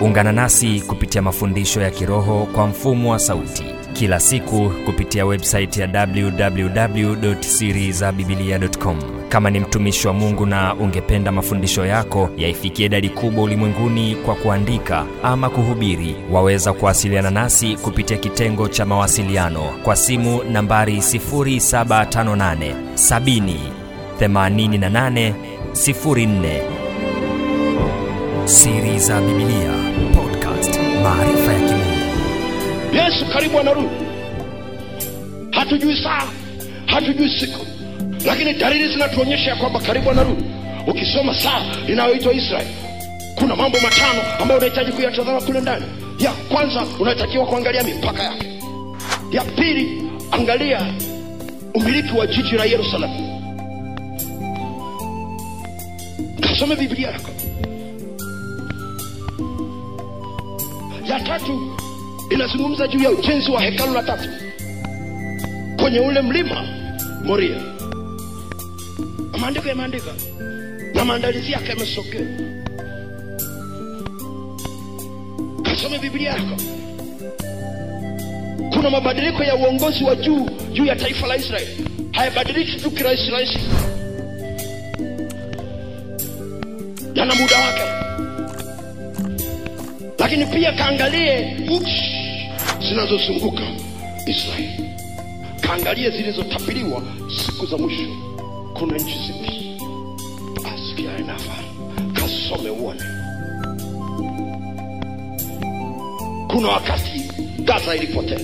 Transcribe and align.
ungana 0.00 0.32
nasi 0.32 0.80
kupitia 0.80 1.22
mafundisho 1.22 1.80
ya 1.80 1.90
kiroho 1.90 2.48
kwa 2.54 2.66
mfumo 2.66 3.10
wa 3.12 3.18
sauti. 3.18 3.64
Kila 3.92 4.20
siku 4.20 4.72
kupitia 4.86 5.26
websaiti 5.26 5.80
ya 5.80 6.06
www.sirizabibilia.com 6.08 8.96
kama 9.28 9.50
ni 9.50 9.60
mtumishi 9.60 10.06
wa 10.06 10.12
mungu 10.12 10.46
na 10.46 10.74
ungependa 10.74 11.32
mafundisho 11.32 11.86
yako 11.86 12.30
yaifikie 12.36 12.86
idadi 12.86 13.08
kubwa 13.08 13.44
ulimwenguni 13.44 14.14
kwa 14.14 14.34
kuandika 14.34 15.04
ama 15.22 15.50
kuhubiri 15.50 16.16
waweza 16.32 16.72
kuwasiliana 16.72 17.30
nasi 17.30 17.76
kupitia 17.76 18.16
kitengo 18.16 18.68
cha 18.68 18.86
mawasiliano 18.86 19.62
kwa 19.82 19.96
simu 19.96 20.40
nambari 20.52 20.96
758 20.96 22.74
70 22.94 23.54
88 24.20 25.32
04 25.72 26.89
siri 28.50 28.98
za 28.98 29.20
Biblia 29.20 29.72
podcast 30.14 30.78
maarifa 31.02 31.52
ya 31.52 31.58
kimungu. 31.60 32.00
Yesu 32.92 33.24
karibu 33.32 33.58
anarudi. 33.60 33.88
Hatujui 35.50 35.96
saa 36.02 36.22
hatujui 36.86 37.30
siku 37.40 37.66
lakini 38.26 38.52
dalili 38.54 38.92
zinatuonyesha 38.92 39.50
ya 39.50 39.56
kwamba 39.56 39.80
karibu 39.80 40.10
anarudi. 40.10 40.44
Ukisoma 40.86 41.38
saa 41.38 41.62
inayoitwa 41.88 42.32
israeli 42.32 42.70
kuna 43.34 43.56
mambo 43.56 43.78
matano 43.80 44.22
ambayo 44.40 44.58
unahitaji 44.60 44.92
kuyatazama 44.92 45.40
kule 45.40 45.60
ndani. 45.60 45.84
Ya 46.18 46.32
kwanza 46.32 46.84
unatakiwa 47.00 47.46
kuangalia 47.46 47.82
mipaka 47.82 48.22
yake. 48.22 48.46
Ya 49.32 49.44
pili 49.44 50.02
angalia 50.30 50.80
umiliki 51.74 52.18
wa 52.18 52.26
jiji 52.26 52.56
la 52.56 52.64
yerusalemu. 52.64 53.26
Kasome 56.40 56.76
biblia 56.76 57.10
yako 57.10 57.30
ya 61.10 61.20
tatu 61.20 61.76
inazungumza 62.30 62.88
juu 62.88 63.02
ya 63.02 63.10
ujenzi 63.10 63.50
wa 63.50 63.60
hekalu 63.62 63.94
la 63.94 64.02
tatu 64.02 64.28
kwenye 65.82 66.00
ule 66.00 66.22
mlima 66.22 66.64
moria. 67.24 67.56
Maandiko 69.40 69.68
yameandika 69.68 70.10
na 70.94 71.04
maandalizi 71.04 71.52
yake 71.52 71.68
yamesokea. 71.68 72.20
Kasome 75.62 75.98
biblia 75.98 76.30
yako. 76.30 76.56
Kuna 78.74 78.90
mabadiliko 78.90 79.44
ya 79.44 79.54
uongozi 79.56 80.04
wa 80.04 80.14
juu 80.16 80.48
juu 80.72 80.84
ya 80.84 80.96
taifa 80.96 81.26
la 81.26 81.36
israeli. 81.36 81.86
Hayabadiliki 82.12 82.80
tu 82.80 82.90
kirahisi 82.90 83.30
rahisi. 83.30 83.58
Yana 87.14 87.34
muda 87.34 87.56
wake 87.56 87.82
lakini 90.20 90.46
pia 90.46 90.72
kaangalie 90.72 91.54
nchi 91.54 92.12
zinazozunguka 92.88 93.62
israeli. 94.26 94.90
Kaangalie 95.60 96.10
zilizotabiriwa 96.10 97.02
siku 97.46 97.66
za 97.66 97.76
mwisho. 97.76 98.08
Kuna 98.74 98.96
nchi 98.98 99.18
zipi? 99.26 99.76
Asikia 100.74 101.10
kasome 102.12 102.70
uone. 102.70 103.00
Kuna 106.48 106.68
wakati 106.68 107.22
gaza 107.64 107.96
ilipotea 107.96 108.38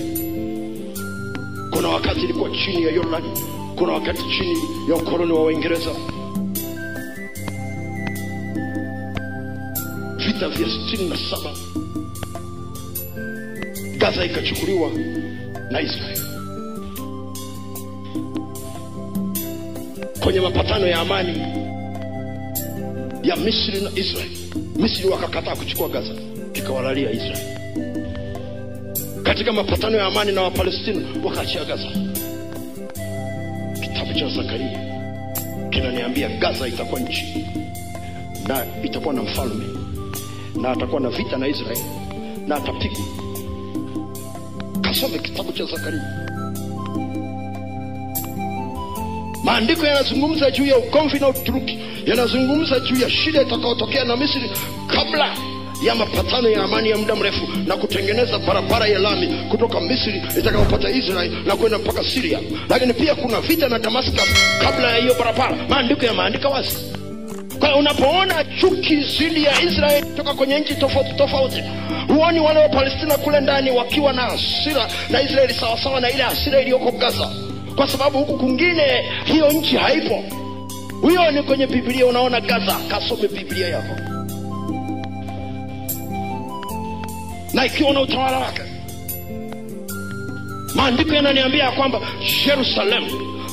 kuna 1.71 1.87
wakati 1.89 2.19
ilikuwa 2.19 2.49
chini 2.49 2.83
ya 2.83 2.91
yordani. 2.91 3.29
Kuna 3.75 3.93
wakati 3.93 4.23
chini 4.23 4.57
ya 4.89 4.95
ukoloni 4.95 5.31
wa 5.31 5.43
waingereza 5.43 5.89
vita 10.37 10.49
vya 10.49 10.67
sitini 10.69 11.09
na 11.09 11.17
saba 11.17 11.51
gaza 13.97 14.25
ikachukuliwa 14.25 14.89
na 15.71 15.81
israeli. 15.81 16.21
Kwenye 20.23 20.39
mapatano 20.39 20.87
ya 20.87 20.99
amani 20.99 21.39
ya 23.23 23.35
misri 23.35 23.81
na 23.81 23.89
israeli 23.95 24.37
misri 24.75 25.09
wakakataa 25.09 25.55
kuchukua 25.55 25.89
gaza 25.89 26.13
ikawalalia 26.53 27.11
israeli. 27.11 27.57
Katika 29.23 29.53
mapatano 29.53 29.97
ya 29.97 30.05
amani 30.05 30.31
na 30.31 30.41
wapalestina 30.41 31.07
wakaachia 31.23 31.65
gaza. 31.65 31.87
Kitabu 33.81 34.13
cha 34.19 34.29
zakaria 34.29 34.79
kinaniambia 35.69 36.29
gaza 36.29 36.67
itakuwa 36.67 36.99
nchi 36.99 37.47
na 38.47 38.65
itakuwa 38.83 39.13
na 39.13 39.23
mfalme 39.23 39.76
na 40.61 40.71
atakuwa 40.71 41.01
na 41.01 41.09
vita 41.09 41.37
na 41.37 41.47
israeli 41.47 41.81
na 42.47 42.55
atapigwa 42.55 43.05
kasome 44.81 45.19
kitabu 45.19 45.51
cha 45.51 45.65
zakaria. 45.65 46.01
Maandiko 49.43 49.85
yanazungumza 49.85 50.51
juu 50.51 50.65
ya 50.65 50.77
ugomvi 50.77 51.19
na 51.19 51.27
uturuki 51.27 51.79
yanazungumza 52.05 52.79
juu 52.79 52.95
ya 53.01 53.09
shida 53.09 53.41
itakayotokea 53.41 54.03
na 54.03 54.15
misri 54.17 54.51
kabla 54.87 55.35
ya 55.83 55.95
mapatano 55.95 56.49
ya 56.49 56.63
amani 56.63 56.89
ya 56.89 56.97
muda 56.97 57.15
mrefu 57.15 57.47
na 57.67 57.77
kutengeneza 57.77 58.39
barabara 58.39 58.87
ya 58.87 58.99
lami 58.99 59.27
kutoka 59.49 59.81
misri 59.81 60.21
itakayopata 60.39 60.89
israel 60.89 61.31
na 61.45 61.55
kwenda 61.55 61.77
mpaka 61.77 62.03
siria 62.03 62.39
lakini 62.69 62.93
pia 62.93 63.15
kuna 63.15 63.41
vita 63.41 63.69
na 63.69 63.79
damascus 63.79 64.21
kabla 64.61 64.91
ya 64.91 64.97
hiyo 65.01 65.13
barabara. 65.19 65.55
Maandiko 65.69 66.05
yameandika 66.05 66.49
wazi 66.49 66.77
kwa 67.67 67.75
unapoona 67.75 68.43
chuki 68.59 68.95
dhidi 68.95 69.43
ya 69.43 69.61
israel 69.61 70.15
toka 70.15 70.33
kwenye 70.33 70.59
nchi 70.59 70.75
tofauti 70.75 71.13
tofauti 71.13 71.63
huoni 72.07 72.39
wale 72.39 72.59
wa 72.59 72.69
palestina 72.69 73.17
kule 73.17 73.39
ndani 73.41 73.71
wakiwa 73.71 74.13
na 74.13 74.21
hasira 74.21 74.87
na 75.09 75.21
israeli 75.21 75.53
sawasawa 75.53 76.01
na 76.01 76.09
ile 76.09 76.23
hasira 76.23 76.61
iliyoko 76.61 76.91
gaza. 76.91 77.29
Kwa 77.75 77.87
sababu 77.87 78.17
huku 78.17 78.37
kwingine 78.37 78.83
hiyo 79.25 79.51
nchi 79.51 79.75
haipo. 79.77 80.23
Huyo 81.01 81.31
ni 81.31 81.43
kwenye 81.43 81.67
biblia 81.67 82.05
unaona 82.05 82.41
gaza 82.41 82.75
kasome 82.87 83.27
biblia 83.27 83.67
yako. 83.67 83.95
Na 87.53 87.65
ikiwa 87.65 87.93
na 87.93 88.01
utawala 88.01 88.37
wake 88.37 88.61
maandiko 90.75 91.13
yananiambia 91.13 91.63
ya 91.63 91.71
kwamba 91.71 92.01
jerusalemu 92.45 93.07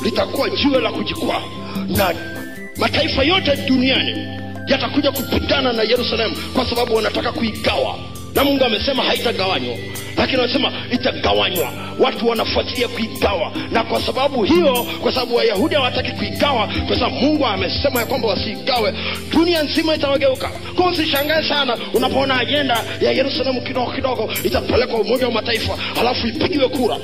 litakuwa 0.05 0.51
jiwe 0.51 0.81
la 0.81 0.93
kujikwaa 0.93 1.43
na 1.89 2.15
mataifa 2.79 3.23
yote 3.23 3.57
duniani 3.69 4.27
yatakuja 4.67 5.12
kupigana 5.12 5.73
na 5.73 5.83
yerusalemu 5.83 6.37
kwa 6.55 6.67
sababu 6.67 6.95
wanataka 6.95 7.33
kuigawa. 7.33 7.99
Na 8.35 8.45
mungu 8.45 8.65
amesema 8.65 9.03
haitagawanywa 9.03 9.77
lakini 10.17 10.43
anasema 10.43 10.73
itagawanywa. 10.91 11.73
Watu 11.99 12.29
wanafuatilia 12.29 12.89
kuigawa. 12.89 13.53
Na 13.71 13.84
kwa 13.84 14.03
sababu 14.03 14.45
hiyo 14.45 14.87
kwa 15.03 15.13
sababu 15.13 15.34
wayahudi 15.34 15.75
hawataki 15.75 16.13
kuigawa 16.13 16.69
kwa 16.87 16.97
sababu 16.99 17.17
mungu 17.17 17.47
amesema 17.47 18.01
ya 18.01 18.07
kwamba 18.07 18.29
wasiigawe 18.29 18.95
dunia 19.33 19.63
nzima 19.63 19.95
itawageuka. 19.95 20.51
Kwa 20.77 20.87
usishangae 20.87 21.49
sana 21.49 21.79
unapoona 21.95 22.39
ajenda 22.39 22.84
ya 23.01 23.13
yerusalemu 23.13 23.63
kidogo 23.63 23.93
kidogo 23.93 24.31
itapelekwa 24.45 25.01
umoja 25.01 25.27
wa 25.27 25.33
mataifa 25.33 25.77
halafu 25.95 26.27
ipigiwe 26.27 26.69
kura. 26.69 26.97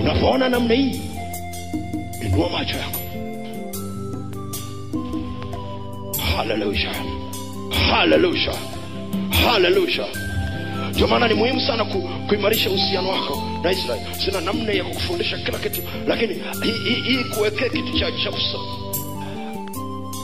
Unapoona 0.00 0.48
namna 0.48 0.74
hii 0.74 1.00
inua 2.26 2.48
macho 2.50 2.76
yako. 2.76 2.98
Haleluya 6.36 6.94
haleluya 7.90 8.54
haleluya 9.44 10.06
ndio 10.94 11.06
maana 11.06 11.28
ni 11.28 11.34
muhimu 11.34 11.60
sana 11.60 11.84
ku, 11.84 12.08
kuimarisha 12.28 12.70
uhusiano 12.70 13.08
wako 13.08 13.42
na 13.62 13.72
israeli. 13.72 14.02
Sina 14.24 14.40
namna 14.40 14.72
ya 14.72 14.84
kukufundisha 14.84 15.38
kila 15.38 15.58
kitu 15.58 15.82
lakini 16.06 16.34
hii 16.34 16.72
hi, 16.94 16.94
hi 17.16 17.24
kuwekea 17.24 17.68
kitu 17.68 17.98
cha 17.98 18.10
cha 18.12 18.30
sana 18.32 18.92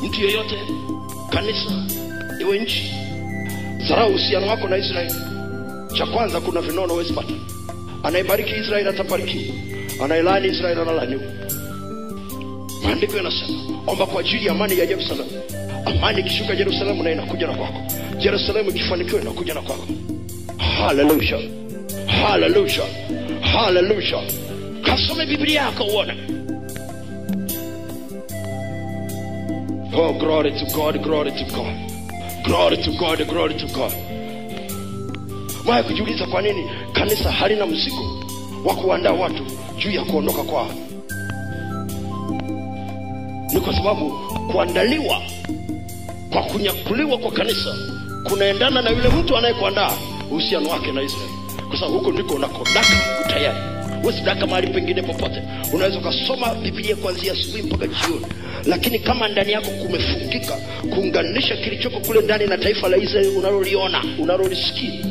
mtu 0.04 0.20
yeyote 0.24 0.54
kanisa 1.30 1.86
iwe 2.40 2.58
nchi 2.58 2.94
zarau 3.88 4.08
uhusiano 4.10 4.46
wako 4.46 4.68
na 4.68 4.76
israeli. 4.76 5.14
Cha 5.98 6.06
kwanza 6.06 6.40
kuna 6.40 6.60
vinono 6.60 6.94
wezipata 6.94 7.32
anayebariki 8.02 8.54
israeli 8.60 8.88
atabariki 8.88 9.54
anayelaani 10.04 10.48
israeli 10.48 10.80
analaniwa 10.80 11.22
maandiko 12.88 13.16
yanasema 13.16 13.58
omba 13.86 14.06
kwa 14.06 14.20
ajili 14.20 14.46
ya 14.46 14.52
amani 14.52 14.78
ya 14.78 14.86
jerusalemu 14.86 15.30
amani 15.86 16.20
ikishuka 16.20 16.56
jerusalemu 16.56 17.02
na 17.02 17.10
inakuja 17.10 17.46
na 17.46 17.54
kwako. 17.54 17.78
Jerusalemu 18.18 18.70
ikifanikiwa 18.70 19.20
inakuja 19.20 19.54
na 19.54 19.62
kwako. 19.62 19.86
Haleluya! 20.78 21.38
Haleluya! 22.06 22.84
Haleluya! 23.40 24.22
Kasome 24.82 25.26
biblia 25.26 25.60
yako 25.60 25.84
uone. 25.84 26.14
Oh 29.96 30.12
kujiuliza 35.82 36.26
kwa 36.26 36.42
nini 36.42 36.70
kanisa 36.92 37.30
halina 37.32 37.66
mzigo 37.66 38.24
wa 38.64 38.74
kuandaa 38.74 39.12
watu 39.12 39.42
juu 39.78 39.90
ya 39.90 40.04
kuondoka 40.04 40.42
kwao 40.42 40.70
ni 43.58 43.64
kwa 43.64 43.74
sababu 43.76 44.10
kuandaliwa 44.52 45.22
kwa 46.32 46.42
kunyakuliwa 46.42 47.18
kwa 47.18 47.32
kanisa 47.32 47.74
kunaendana 48.28 48.82
na 48.82 48.90
yule 48.90 49.08
mtu 49.08 49.36
anayekuandaa 49.36 49.92
uhusiano 50.30 50.68
wake 50.68 50.92
na 50.92 51.02
israeli. 51.02 51.32
Kwa 51.68 51.78
sababu 51.78 51.98
huko 51.98 52.12
ndiko 52.12 52.34
unakodaka 52.34 52.86
utayari. 53.26 53.58
Huwezi 54.02 54.22
mahali 54.22 54.66
pengine 54.66 55.02
popote. 55.02 55.42
Unaweza 55.72 55.98
ukasoma 55.98 56.54
biblia 56.54 56.96
kuanzia 56.96 57.32
asubuhi 57.32 57.62
mpaka 57.62 57.86
jioni. 57.86 58.26
Lakini 58.66 58.98
kama 58.98 59.28
ndani 59.28 59.52
yako 59.52 59.70
kumefungika 59.70 60.52
kuunganisha 60.94 61.56
kilichoko 61.56 62.00
kule 62.00 62.20
ndani 62.20 62.46
na 62.46 62.58
taifa 62.58 62.88
la 62.88 62.96
israeli 62.96 63.28
unaloliona 63.28 64.04
unalolisikia 64.18 65.04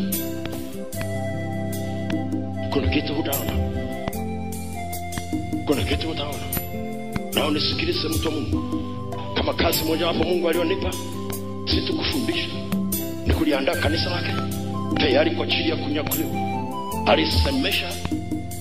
kuna 2.73 2.87
kitu 2.87 3.13
utaona 3.19 3.51
kuna 5.65 5.83
kitu 5.83 6.09
utaona 6.09 6.56
na 7.37 7.45
unisikilize 7.47 8.07
mtu 8.07 8.27
wa 8.27 8.33
mungu. 8.33 8.83
Kama 9.33 9.53
kazi 9.53 9.83
mojawapo 9.83 10.23
mungu 10.23 10.49
alionipa 10.49 10.91
si 11.65 11.81
tukufundisha 11.87 12.47
ni 13.27 13.33
kuliandaa 13.33 13.75
kanisa 13.75 14.09
lake 14.09 14.31
tayari 14.97 15.31
kwa 15.31 15.43
ajili 15.45 15.69
ya 15.69 15.75
kunyakuliwa. 15.75 16.31
Alisemesha 17.05 17.93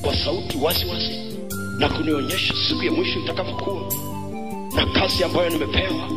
kwa 0.03 0.17
sauti 0.17 0.59
waziwazi 0.59 0.87
wazi 0.87 1.37
na 1.79 1.89
kunionyesha 1.89 2.55
siku 2.69 2.85
ya 2.85 2.93
mwisho 2.93 3.19
itakapokuwa. 3.21 3.83
Na 4.75 4.87
kazi 4.87 5.25
ambayo 5.25 5.51
nimepewa 5.51 6.11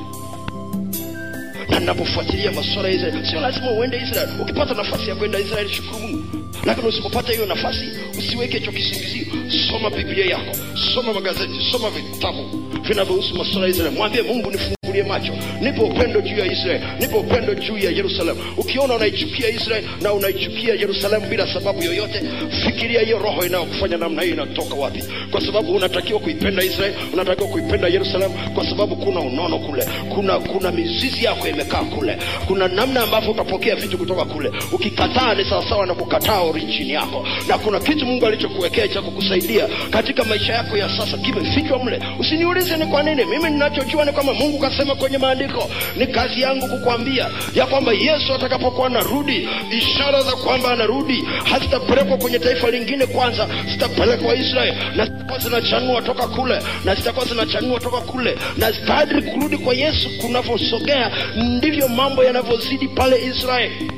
na 1.70 1.80
ninapofuatilia 1.80 2.52
masuala 2.52 2.90
ya 2.90 2.96
israeli 2.96 3.28
sio 3.28 3.40
lazima 3.42 3.72
uende 3.72 3.98
israeli. 3.98 4.32
Ukipata 4.42 4.74
nafasi 4.74 5.10
ya 5.10 5.16
kwenda 5.16 5.40
israeli 5.40 5.70
shukuru 5.70 6.00
mungu. 6.08 6.24
Lakini 6.66 6.88
usipopata 6.88 7.32
hiyo 7.34 7.46
nafasi 7.46 7.86
usiweke 8.20 8.60
hicho 8.60 8.72
kisingizio. 8.72 9.26
Soma 9.72 9.90
biblia 9.90 10.26
yako 10.26 10.52
soma 10.94 11.14
magazeti 11.14 11.72
soma 11.72 11.90
vitabu 11.90 12.44
vinavyohusu 12.88 13.36
masuala 13.36 13.66
ya 13.68 13.72
israeli. 13.72 13.96
Mwambie 13.96 14.22
mungu 14.22 14.52
nifungulie 14.90 15.04
macho. 15.04 15.34
Nipo 15.62 15.84
upendo 15.86 16.22
juu 16.22 16.38
ya 16.38 16.46
israeli. 16.52 16.84
Nipo 17.00 17.18
upendo 17.20 17.56
juu 17.56 17.78
ya 17.78 17.92
yerusalemu. 17.92 18.40
Ukiona 18.58 18.94
unaichukia 18.96 19.50
israeli 19.50 19.88
na 20.02 20.14
unaichukia 20.14 20.74
yerusalemu 20.74 21.26
bila 21.28 21.54
sababu 21.54 21.84
yoyote 21.84 22.22
fikiria 22.66 23.02
hiyo 23.02 23.20
roho 23.20 23.46
inayokufanya 23.46 23.98
namna 23.98 24.22
hiyo 24.22 24.34
inatoka 24.36 24.76
wapi. 24.76 25.04
Kwa 25.32 25.42
sababu 25.46 25.76
unatakiwa 25.76 26.20
kuipenda 26.20 26.64
israeli 26.64 26.96
unatakiwa 27.14 27.48
kuipenda 27.50 27.88
yerusalemu 27.88 28.34
kwa 28.56 28.70
sababu 28.70 28.96
kuna 28.96 29.20
unono 29.20 29.60
kule. 29.60 29.86
Kuna 30.16 30.40
kuna 30.40 30.72
mizizi 30.72 31.26
yako 31.26 31.48
imekaa 31.48 31.84
kule. 31.84 32.18
Kuna 32.48 32.68
namna 32.68 33.02
ambavyo 33.04 33.32
utapokea 33.32 33.76
vitu 33.76 33.98
kutoka 33.98 34.26
kule. 34.26 34.52
Ukikataa 34.72 35.36
ni 35.36 35.46
sawasawa 35.46 35.86
na 35.86 35.96
kukataa 35.96 36.42
orijini 36.42 36.90
yako. 36.92 37.28
Na 37.48 37.58
kuna 37.58 37.80
kitu 37.80 38.06
mungu 38.06 38.26
alichokuwekea 38.26 38.88
cha 38.88 39.02
kukusaidia 39.02 39.68
katika 39.90 40.24
maisha 40.24 40.54
yako 40.54 40.78
ya 40.78 40.90
sasa 40.98 41.18
kimefichwa 41.18 41.84
mle. 41.84 42.00
Usiniulize 42.20 42.78
ni 42.78 42.86
kwa 42.86 43.04
nini. 43.04 43.26
Mimi 43.26 43.50
ninachojua 43.50 44.06
ni 44.06 44.12
kwamba 44.12 44.34
mungu 44.34 44.58
kasema 44.80 44.96
kwenye 44.96 45.18
maandiko 45.18 45.70
ni 45.98 46.08
kazi 46.08 46.42
yangu 46.42 46.68
kukwambia 46.68 47.30
ya 47.56 47.66
kwamba 47.66 47.92
yesu 47.94 48.34
atakapokuwa 48.34 48.88
anarudi 48.88 49.50
ishara 49.72 50.22
za 50.22 50.32
kwamba 50.32 50.72
anarudi 50.72 51.24
hazitapelekwa 51.44 52.18
kwenye 52.18 52.40
taifa 52.40 52.72
lingine 52.72 53.06
kwanza 53.06 53.48
zitapelekwa 53.72 54.36
israeli 54.36 54.78
na 54.96 55.06
zitakuwa 55.06 55.40
zinachanua 55.40 56.02
toka 56.02 56.28
kule 56.28 56.60
na 56.86 56.96
zitakuwa 56.96 57.26
zinachanua 57.26 57.80
toka 57.80 58.02
kule 58.02 58.38
na 58.58 58.72
kadri 58.72 59.22
kurudi 59.22 59.58
kwa 59.58 59.74
yesu 59.74 60.10
kunavyosogea 60.22 61.12
ndivyo 61.36 61.88
mambo 61.88 62.24
yanavyozidi 62.24 62.88
pale 62.88 63.26
israeli. 63.26 63.92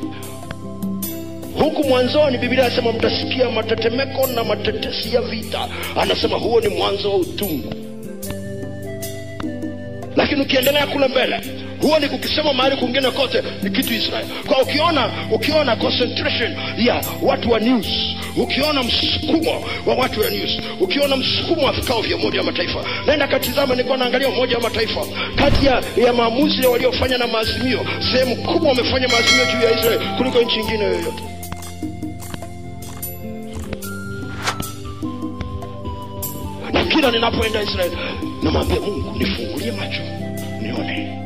Huku 1.59 1.83
mwanzoni 1.83 2.37
biblia 2.37 2.65
anasema 2.65 2.91
mtasikia 2.91 3.49
matetemeko 3.51 4.27
na 4.27 4.43
matetesi 4.43 5.15
ya 5.15 5.21
vita. 5.21 5.67
Anasema 6.01 6.37
huo 6.37 6.61
ni 6.61 6.67
mwanzo 6.67 7.09
wa 7.09 7.15
utungu 7.17 7.90
lakini 10.21 10.41
ukiendelea 10.41 10.87
kule 10.87 11.07
mbele 11.07 11.41
huo 11.81 11.99
ni 11.99 12.09
kukisema 12.09 12.53
mahali 12.53 12.77
kwingine 12.77 13.11
kote 13.11 13.43
ni 13.63 13.69
kitu 13.69 13.93
israel 13.93 14.25
kwa 14.47 14.61
ukiona 14.61 15.09
ukiona 15.31 15.75
concentration 15.75 16.55
ya 16.77 17.03
watu 17.21 17.51
wa 17.51 17.59
news 17.59 17.87
ukiona 18.37 18.83
msukumo 18.83 19.65
wa 19.85 19.95
watu 19.95 20.21
wa 20.21 20.29
news 20.29 20.49
ukiona 20.79 21.15
msukumo 21.17 21.65
wa 21.65 21.71
vikao 21.71 22.01
vya 22.01 22.15
umoja 22.15 22.39
wa 22.39 22.45
mataifa. 22.45 22.85
Naenda 23.05 23.27
katizama 23.27 23.75
nilikuwa 23.75 23.97
naangalia 23.97 24.27
umoja 24.29 24.55
wa 24.57 24.61
mataifa. 24.63 25.01
Kati 25.35 25.65
ya, 25.65 25.83
ya 26.05 26.13
maamuzi 26.13 26.67
waliofanya 26.67 27.17
na 27.17 27.27
maazimio 27.27 27.79
sehemu 28.11 28.35
kubwa 28.35 28.69
wamefanya 28.69 29.07
maazimio 29.07 29.45
juu 29.45 29.65
ya 29.67 29.79
israel 29.79 29.99
kuliko 30.17 30.41
nchi 30.41 30.59
ingine 30.59 30.83
yoyote 30.83 31.23
na 37.01 37.07
kila 37.07 37.11
ninapoenda 37.11 37.61
israeli 37.63 37.97
namwambia 38.43 38.79
mungu 38.79 39.13
nifungulie 39.17 39.71
macho. 39.71 40.01
Nione 40.61 41.20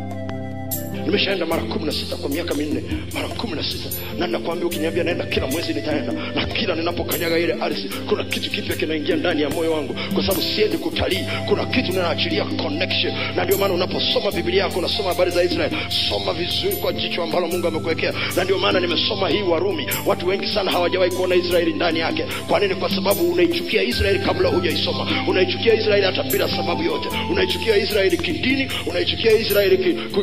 nimeshaenda 1.16 1.46
mara 1.46 1.62
kumi 1.64 1.86
na 1.86 1.92
sita 1.92 2.16
kwa 2.16 2.30
miaka 2.30 2.54
minne 2.54 2.84
mara 3.14 3.28
kumi 3.28 3.56
na 3.56 3.64
sita. 3.64 3.90
Na 4.20 4.28
nakwambia 4.28 4.68
ukiniambia 4.68 5.04
naenda 5.04 5.26
kila 5.26 5.48
mwezi 5.48 5.74
nitaenda. 5.74 6.12
Na 6.36 6.46
kila 6.46 6.76
ninapokanyaga 6.76 7.38
ile 7.38 7.54
ardhi 7.54 7.90
kuna 8.10 8.24
kitu 8.24 8.50
kipya 8.52 8.76
kinaingia 8.76 9.16
ndani 9.16 9.42
ya 9.42 9.50
moyo 9.50 9.72
wangu. 9.72 9.96
Kwa 10.14 10.24
sababu 10.24 10.42
siendi 10.42 10.78
kutalii 10.78 11.26
kuna 11.50 11.66
kitu 11.66 11.92
ninaachilia 11.92 12.46
connection. 12.46 13.14
Na 13.36 13.44
ndio 13.44 13.58
maana 13.58 13.74
unaposoma 13.74 14.32
biblia 14.32 14.64
yako 14.64 14.80
unasoma 14.80 15.10
habari 15.10 15.32
za 15.32 15.44
israel 15.44 15.72
soma 16.10 16.34
vizuri 16.34 16.76
kwa 16.76 16.94
jicho 16.94 17.24
ambalo 17.24 17.48
mungu 17.48 17.68
amekuwekea. 17.68 18.14
Na 18.36 18.44
ndio 18.44 18.58
maana 18.58 18.80
nimesoma 18.80 19.30
hii 19.30 19.42
warumi. 19.42 19.88
Watu 20.06 20.28
wengi 20.28 20.48
sana 20.48 20.72
hawajawahi 20.72 21.12
kuona 21.12 21.36
israeli 21.36 21.74
ndani 21.74 22.00
yake. 22.00 22.26
Kwa 22.48 22.60
nini? 22.60 22.76
Kwa 22.76 22.90
sababu 22.96 23.32
unaichukia 23.32 23.84
israeli 23.84 24.20
kabla 24.20 24.50
hujaisoma. 24.50 25.08
Unaichukia 25.28 25.74
israeli 25.74 26.06
hata 26.06 26.24
bila 26.24 26.50
sababu 26.50 26.84
yote. 26.84 27.10
Unaichukia 27.32 27.78
israeli 27.78 28.18
kidini 28.18 28.68
unaichukia 28.86 29.32
israeli 29.32 29.78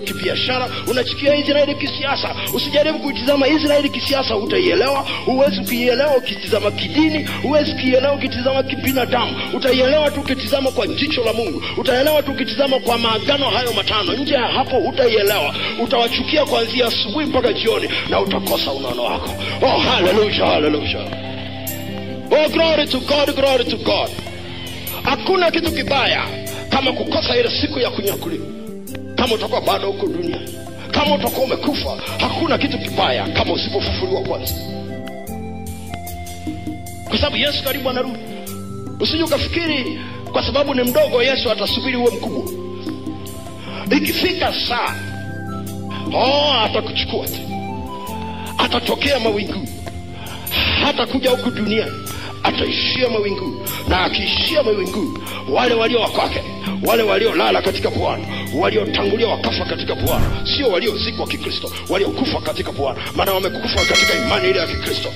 kibiashara 0.04 0.70
unachukia 0.90 1.34
israeli 1.36 1.74
kisiasa. 1.74 2.34
Usijaribu 2.54 2.98
kuitizama 2.98 3.48
israeli 3.48 3.88
kisiasa 3.88 4.36
utaielewa. 4.36 5.06
Huwezi 5.24 5.60
kuielewa 5.60 6.16
ukitizama 6.16 6.70
kidini 6.70 7.28
huwezi 7.42 7.72
kuielewa 7.72 8.14
ukitizama 8.14 8.62
kibinadamu. 8.62 9.32
Utaielewa 9.56 10.10
tu 10.10 10.20
ukitizama 10.20 10.70
kwa 10.70 10.86
jicho 10.86 11.24
la 11.24 11.32
mungu. 11.32 11.62
Utaelewa 11.76 12.22
tu 12.22 12.30
ukitizama 12.30 12.78
kwa 12.80 12.98
maagano 12.98 13.50
hayo 13.50 13.72
matano. 13.72 14.12
Nje 14.12 14.34
ya 14.34 14.46
hapo 14.48 14.78
utaielewa. 14.78 15.54
Utawachukia 15.82 16.44
kuanzia 16.44 16.86
asubuhi 16.86 17.26
mpaka 17.26 17.52
jioni 17.52 17.88
na 18.10 18.20
utakosa 18.20 18.72
unono 18.72 19.02
wako. 19.04 19.30
Oh 19.62 19.78
haleluya 19.78 20.46
haleluya 20.46 21.00
oh 22.30 22.48
glory 22.48 22.86
to 22.86 22.98
god 23.00 23.34
glory 23.36 23.64
to 23.64 23.76
god. 23.76 24.10
Hakuna 25.02 25.50
kitu 25.50 25.72
kibaya 25.72 26.22
kama 26.68 26.92
kukosa 26.92 27.36
ile 27.36 27.50
siku 27.60 27.78
ya 27.78 27.90
kunyakuliwa. 27.90 28.46
Kama 29.16 29.34
utakuwa 29.34 29.60
bado 29.60 29.86
huko 29.86 30.06
duniani 30.06 30.48
kama 30.92 31.14
utakuwa 31.14 31.44
umekufa 31.46 31.90
hakuna 32.18 32.58
kitu 32.58 32.78
kibaya 32.78 33.28
kama 33.28 33.52
usipofufuliwa 33.52 34.20
kwanza. 34.22 34.54
Kwa 37.08 37.18
sababu 37.18 37.36
yesu 37.36 37.64
karibu 37.64 37.90
anarudi. 37.90 38.18
Usije 39.00 39.22
ukafikiri 39.22 40.00
kwa 40.32 40.46
sababu 40.46 40.74
ni 40.74 40.82
mdogo 40.82 41.22
yesu 41.22 41.50
atasubiri 41.50 41.96
uwe 41.96 42.10
mkubwa. 42.10 42.52
Ikifika 43.96 44.52
saa 44.68 44.94
oh, 46.14 46.52
atakuchukua 46.64 47.26
atatokea 48.58 49.20
mawinguni 49.20 49.68
hatakuja 50.84 51.30
huku 51.30 51.50
duniani 51.50 51.92
ataishia 52.42 53.08
mawinguni 53.08 53.56
na 53.88 54.04
akiishia 54.04 54.62
mawinguni 54.62 55.18
wale 55.50 55.74
walio 55.74 56.00
wakwake 56.00 56.42
wale 56.86 57.02
waliolala 57.02 57.62
katika 57.62 57.90
bwana 57.90 58.24
waliotangulia 58.54 59.28
wakafa 59.28 59.64
katika 59.64 59.94
bwana 59.94 60.46
sio 60.56 60.68
waliozikwa 60.68 61.26
kikristo 61.26 61.70
waliokufa 61.88 62.40
katika 62.40 62.72
bwana 62.72 63.00
maana 63.16 63.32
wamekufa 63.32 63.84
katika 63.84 64.14
imani 64.26 64.50
ile 64.50 64.58
ya 64.58 64.66
kikristo. 64.66 65.08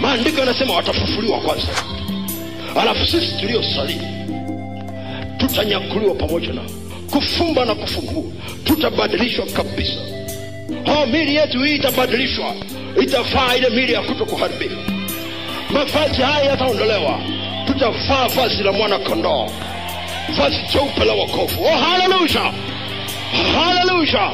Maandiko 0.00 0.40
yanasema 0.40 0.74
watafufuliwa 0.74 1.40
kwanza. 1.40 1.68
Alafu 2.80 3.06
sisi 3.06 3.40
tuliosalia 3.40 4.02
tutanyakuliwa 5.38 6.14
pamoja 6.14 6.52
nao. 6.52 6.64
Kufumba 7.10 7.64
na 7.64 7.74
kufungua 7.74 8.32
tutabadilishwa 8.64 9.46
kabisa. 9.46 10.00
Oh, 10.86 11.06
mili 11.06 11.34
yetu 11.36 11.62
hii 11.62 11.74
itabadilishwa. 11.76 12.54
Itavaa 13.02 13.56
ile 13.56 13.70
mili 13.70 13.92
ya 13.92 14.02
kuto 14.02 14.24
kuharibika 14.26 14.74
mavazi 15.74 16.22
haya 16.22 16.44
yataondolewa. 16.50 17.18
Tutavaa 17.66 18.28
vazi 18.28 18.62
la 18.62 18.72
mwana 18.72 18.98
kondoo. 18.98 19.50
Vazi 20.38 20.56
jeupe 20.72 21.04
la 21.04 21.12
wokovu. 21.12 21.64
Oh, 21.64 21.76
haleluya! 21.78 22.52
Haleluya! 23.54 24.30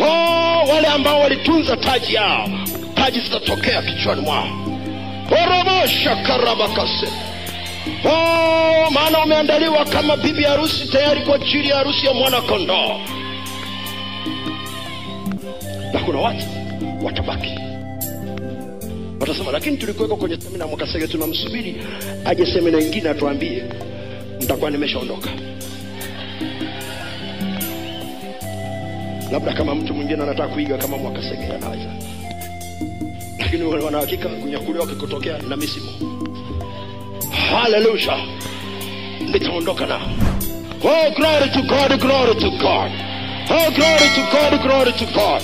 Oh, 0.00 0.68
wale 0.74 0.86
ambao 0.86 1.20
walitunza 1.20 1.76
taji 1.76 2.14
yao 2.14 2.48
taji 2.94 3.20
zitatokea 3.20 3.82
kichwani 3.82 4.20
mwao. 4.20 4.48
Oromosha 5.42 6.16
karabakase. 6.16 7.08
Oh, 8.04 8.90
maana 8.90 9.18
umeandaliwa 9.24 9.84
kama 9.84 10.16
bibi 10.16 10.42
harusi 10.44 10.88
tayari 10.88 11.20
kwa 11.20 11.34
ajili 11.34 11.68
ya 11.68 11.76
harusi 11.76 12.06
ya 12.06 12.14
mwana 12.14 12.40
kondoo. 12.40 13.00
Na 15.92 16.00
kuna 16.00 16.18
watu 16.18 16.44
watabaki 17.02 17.58
watasema 19.22 19.52
lakini 19.52 19.76
tulikuweka 19.76 20.16
kwenye 20.16 20.36
semina 20.40 20.66
mwakasege 20.66 21.06
tunamsubiri 21.08 21.76
aje 22.24 22.46
semina 22.46 22.80
ingine 22.80 23.08
atuambie 23.08 23.62
nitakuwa 24.40 24.70
nimeshaondoka. 24.70 25.30
Labda 29.32 29.52
kama 29.52 29.74
mtu 29.74 29.94
mwingine 29.94 30.22
anataka 30.22 30.48
kuiga 30.48 30.78
kama 30.78 30.96
mwakasege 30.96 31.42
anaweza. 31.44 31.92
Lakini 33.38 33.62
wanahakika 33.64 34.28
kunyakuliwa 34.28 34.86
kikutokea 34.86 35.38
na 35.38 35.56
misimu 35.56 35.86
haleluya 37.50 38.18
nitaondoka 39.32 39.86
nao 39.86 40.10
oh 40.84 41.10
glory 41.16 41.50
to 41.50 41.62
god 41.62 42.00
glory 42.00 42.34
to 42.34 42.50
god. 42.50 42.92
Oh 43.50 43.70
glory 43.70 44.08
to 44.14 44.22
god 44.32 44.62
glory 44.62 44.92
to 44.92 45.04
god 45.04 45.42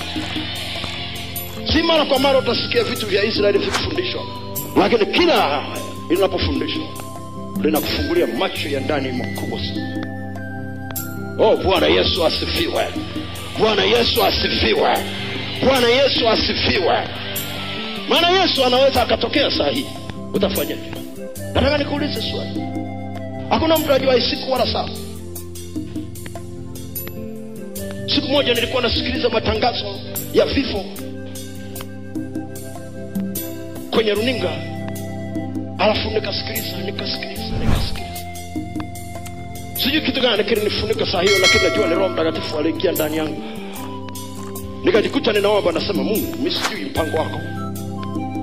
si 1.72 1.82
mara 1.82 2.04
kwa 2.04 2.18
mara 2.18 2.38
utasikia 2.38 2.84
vitu 2.84 3.06
vya 3.06 3.24
israeli 3.24 3.58
vikifundishwa 3.58 4.22
lakini 4.76 5.06
kila 5.06 5.62
linapofundishwa 6.10 6.82
linakufungulia 7.62 8.26
macho 8.26 8.68
ya 8.68 8.80
ndani 8.80 9.12
makubwa 9.12 9.58
sana. 9.60 10.04
Oh 11.38 11.56
bwana 11.56 11.86
yesu 11.86 12.26
asifiwe. 12.26 12.84
Bwana 13.58 13.82
yesu 13.84 14.24
asifiwe. 14.24 14.96
Bwana 15.64 15.88
yesu 15.88 16.28
asifiwe. 16.28 16.98
Maana 18.08 18.28
yesu 18.30 18.64
anaweza 18.64 19.02
akatokea 19.02 19.50
saa 19.50 19.68
hii. 19.70 19.86
Utafanyaje 20.34 20.76
nataka 21.54 21.78
nikuulize 21.78 22.22
swali. 22.22 22.60
Hakuna 23.50 23.78
mtu 23.78 23.92
ajua 23.92 24.20
siku 24.20 24.52
wala 24.52 24.72
saa. 24.72 24.88
Siku 28.14 28.28
moja 28.28 28.54
nilikuwa 28.54 28.82
nasikiliza 28.82 29.28
matangazo 29.28 30.00
ya 30.34 30.44
vifo 30.46 30.84
kwenye 33.98 34.14
runinga. 34.14 34.50
Alafu 35.78 36.10
nikasikiliza 36.10 36.76
nikasikiliza 36.86 37.58
nikasikiliza. 37.60 38.26
Sijui 39.84 40.00
kitu 40.00 40.20
gani 40.20 40.44
kilinifunika 40.44 41.06
saa 41.12 41.22
hiyo 41.22 41.38
lakini 41.38 41.62
najua 41.64 41.86
ni 41.86 41.94
roho 41.94 42.08
mtakatifu 42.08 42.58
aliingia 42.58 42.92
ndani 42.92 43.16
yangu. 43.16 43.42
Nikajikuta 44.84 45.32
ninaomba 45.32 45.72
nasema 45.72 46.02
mungu 46.02 46.36
mi 46.42 46.50
sijui 46.50 46.84
mpango 46.84 47.16
wako 47.16 47.38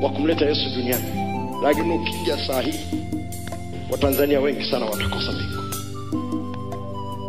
wa 0.01 0.09
kumleta 0.09 0.45
yesu 0.45 0.69
duniani 0.75 1.05
lakini 1.63 1.93
ukija 1.95 2.37
saa 2.47 2.61
hii 2.61 2.79
watanzania 3.91 4.39
wengi 4.39 4.71
sana 4.71 4.85
watakosa 4.85 5.31
mbingu. 5.31 5.63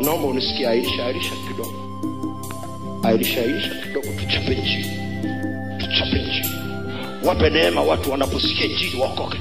Naomba 0.04 0.28
unisikia 0.28 0.70
airisha 0.70 1.06
airisha 1.06 1.34
kidogo. 1.48 1.74
Airisha 3.02 3.40
airisha 3.40 3.74
kidogo 3.82 4.06
tuchape 4.20 4.54
njini 4.54 5.05
wape 7.26 7.50
neema 7.50 7.82
watu 7.82 8.10
wanaposikia 8.10 8.64
injili 8.66 9.00
waokoke. 9.00 9.38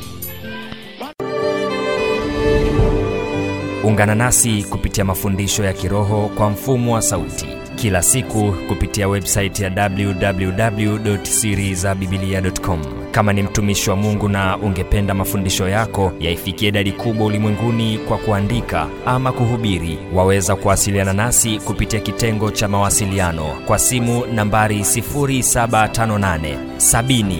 Ungana 3.83 4.15
nasi 4.15 4.63
kupitia 4.63 5.05
mafundisho 5.05 5.63
ya 5.63 5.73
kiroho 5.73 6.31
kwa 6.37 6.49
mfumo 6.49 6.93
wa 6.93 7.01
sauti 7.01 7.45
kila 7.75 8.01
siku 8.01 8.55
kupitia 8.67 9.07
websaiti 9.07 9.63
ya 9.63 9.89
www.sirizabibilia.com 9.97 12.81
kama 13.11 13.33
ni 13.33 13.43
mtumishi 13.43 13.89
wa 13.89 13.95
mungu 13.95 14.29
na 14.29 14.57
ungependa 14.57 15.13
mafundisho 15.13 15.69
yako 15.69 16.11
yaifikie 16.19 16.67
idadi 16.67 16.91
kubwa 16.91 17.25
ulimwenguni 17.27 17.97
kwa 17.97 18.17
kuandika 18.17 18.87
ama 19.05 19.31
kuhubiri 19.31 19.97
waweza 20.13 20.55
kuwasiliana 20.55 21.13
nasi 21.13 21.59
kupitia 21.59 21.99
kitengo 21.99 22.51
cha 22.51 22.67
mawasiliano 22.67 23.45
kwa 23.65 23.79
simu 23.79 24.25
nambari 24.25 24.79
758 24.79 26.57
70 26.77 27.37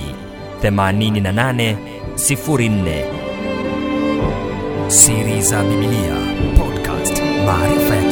88 0.69 1.75
04 2.15 3.03
siri 4.88 5.41
za 5.41 5.63
bibilia 5.63 6.15
podcast 6.57 7.22
maarifa 7.45 7.95
ya 7.95 8.03